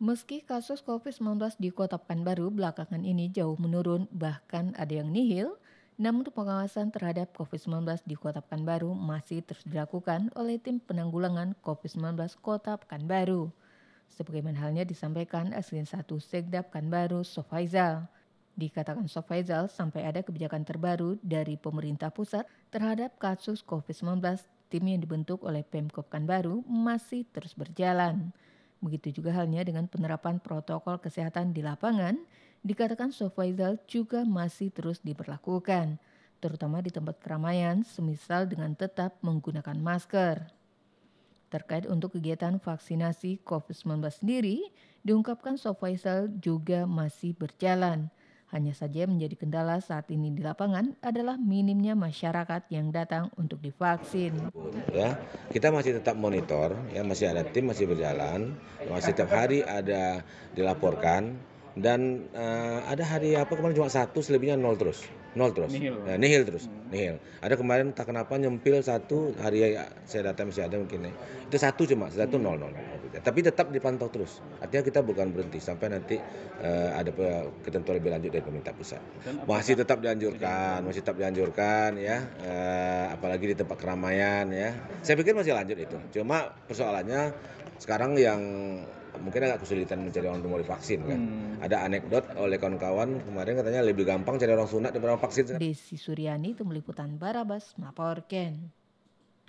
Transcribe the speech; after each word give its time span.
Meski 0.00 0.40
kasus 0.40 0.80
COVID-19 0.80 1.60
di 1.60 1.68
Kota 1.68 2.00
Pekanbaru 2.00 2.48
belakangan 2.48 3.04
ini 3.04 3.28
jauh 3.28 3.52
menurun, 3.60 4.08
bahkan 4.08 4.72
ada 4.80 4.96
yang 4.96 5.12
nihil, 5.12 5.60
namun 6.00 6.24
pengawasan 6.24 6.88
terhadap 6.88 7.36
COVID-19 7.36 8.08
di 8.08 8.16
Kota 8.16 8.40
Pekanbaru 8.40 8.96
masih 8.96 9.44
terus 9.44 9.60
dilakukan 9.68 10.32
oleh 10.40 10.56
tim 10.56 10.80
penanggulangan 10.80 11.52
COVID-19 11.60 12.16
Kota 12.40 12.80
Pekanbaru. 12.80 13.52
Sebagaimana 14.08 14.64
halnya 14.64 14.88
disampaikan 14.88 15.52
Aslin 15.52 15.84
1 15.84 16.08
Sekda 16.16 16.64
Pekanbaru 16.64 17.20
Sofaizal. 17.20 18.08
Dikatakan 18.56 19.04
Sofaizal 19.04 19.68
sampai 19.68 20.08
ada 20.08 20.24
kebijakan 20.24 20.64
terbaru 20.64 21.20
dari 21.20 21.60
pemerintah 21.60 22.08
pusat 22.08 22.48
terhadap 22.72 23.20
kasus 23.20 23.60
COVID-19, 23.68 24.16
tim 24.72 24.80
yang 24.80 25.04
dibentuk 25.04 25.44
oleh 25.44 25.60
Pemkop 25.60 26.08
Pekanbaru 26.08 26.64
masih 26.64 27.28
terus 27.28 27.52
berjalan. 27.52 28.32
Begitu 28.80 29.20
juga 29.20 29.36
halnya 29.36 29.60
dengan 29.60 29.84
penerapan 29.84 30.40
protokol 30.40 31.00
kesehatan 31.00 31.52
di 31.52 31.60
lapangan, 31.60 32.16
dikatakan 32.64 33.12
Sofaizal 33.12 33.76
juga 33.84 34.24
masih 34.24 34.72
terus 34.72 35.04
diberlakukan, 35.04 36.00
terutama 36.40 36.80
di 36.80 36.88
tempat 36.88 37.20
keramaian, 37.20 37.84
semisal 37.84 38.48
dengan 38.48 38.72
tetap 38.72 39.20
menggunakan 39.20 39.76
masker. 39.76 40.48
Terkait 41.52 41.84
untuk 41.84 42.16
kegiatan 42.16 42.56
vaksinasi 42.56 43.44
COVID-19 43.44 44.00
sendiri, 44.12 44.56
diungkapkan 45.04 45.60
Sofaizal 45.60 46.28
juga 46.40 46.84
masih 46.88 47.36
berjalan– 47.36 48.08
hanya 48.50 48.74
saja 48.74 49.06
menjadi 49.06 49.34
kendala 49.38 49.78
saat 49.78 50.10
ini 50.10 50.34
di 50.34 50.42
lapangan 50.42 50.98
adalah 51.02 51.38
minimnya 51.38 51.94
masyarakat 51.94 52.66
yang 52.74 52.90
datang 52.90 53.30
untuk 53.38 53.62
divaksin. 53.62 54.50
Ya, 54.90 55.18
kita 55.54 55.70
masih 55.70 56.02
tetap 56.02 56.18
monitor, 56.18 56.74
ya 56.90 57.06
masih 57.06 57.30
ada 57.30 57.46
tim 57.46 57.70
masih 57.70 57.86
berjalan, 57.86 58.58
masih 58.90 59.14
setiap 59.14 59.30
hari 59.30 59.62
ada 59.62 60.26
dilaporkan 60.54 61.38
dan 61.78 62.26
uh, 62.34 62.82
ada 62.90 63.06
hari 63.06 63.38
apa 63.38 63.54
kemarin 63.54 63.78
cuma 63.78 63.90
satu 63.90 64.18
selebihnya 64.18 64.58
nol 64.58 64.74
terus 64.74 65.06
nol 65.38 65.50
terus. 65.54 65.70
Nihil, 65.70 65.94
ya, 66.06 66.14
nihil 66.18 66.42
terus. 66.42 66.66
Hmm. 66.66 66.90
nihil. 66.90 67.16
Ada 67.38 67.54
kemarin 67.54 67.94
tak 67.94 68.10
kenapa 68.10 68.34
nyempil 68.34 68.82
satu 68.82 69.34
hari 69.38 69.78
saya 70.06 70.32
data 70.32 70.42
masih 70.42 70.66
ada 70.66 70.76
mungkin 70.78 71.06
ya. 71.06 71.12
itu 71.50 71.56
satu 71.58 71.82
cuma 71.82 72.06
satu 72.10 72.38
hmm. 72.38 72.44
nol 72.46 72.56
nol 72.58 72.72
tapi 73.18 73.42
tetap 73.42 73.74
dipantau 73.74 74.06
terus. 74.06 74.38
Artinya 74.62 74.86
kita 74.86 75.02
bukan 75.02 75.34
berhenti 75.34 75.58
sampai 75.58 75.90
nanti 75.90 76.14
uh, 76.62 76.94
ada 76.94 77.10
ketentuan 77.66 77.98
lebih 77.98 78.14
lanjut 78.14 78.30
dari 78.30 78.44
pemerintah 78.46 78.70
pusat. 78.70 79.02
Masih 79.50 79.74
tetap 79.74 79.98
dianjurkan 79.98 80.86
masih 80.86 81.02
tetap 81.02 81.18
dianjurkan 81.18 81.98
ya. 81.98 82.22
Uh, 82.46 83.06
apalagi 83.18 83.50
di 83.50 83.56
tempat 83.58 83.76
keramaian 83.82 84.46
ya. 84.54 84.70
Saya 85.02 85.18
pikir 85.18 85.34
masih 85.34 85.58
lanjut 85.58 85.74
itu. 85.74 85.98
Cuma 86.14 86.54
persoalannya 86.70 87.34
sekarang 87.80 88.12
yang 88.20 88.40
mungkin 89.18 89.40
agak 89.48 89.64
kesulitan 89.64 90.04
mencari 90.04 90.28
orang 90.28 90.38
untuk 90.44 90.52
mau 90.52 90.60
divaksin 90.60 91.00
kan. 91.02 91.18
Hmm. 91.18 91.64
Ada 91.64 91.76
anekdot 91.88 92.24
oleh 92.36 92.56
kawan-kawan 92.60 93.24
kemarin 93.24 93.54
katanya 93.58 93.80
lebih 93.82 94.04
gampang 94.06 94.36
cari 94.38 94.52
orang 94.52 94.70
sunat 94.70 94.92
daripada 94.92 95.16
orang 95.16 95.24
vaksin. 95.24 95.56
Desi 95.58 95.96
Suryani 95.96 96.54
itu 96.54 96.62
meliputan 96.62 97.16
Barabas 97.16 97.74
Maporken. 97.80 98.79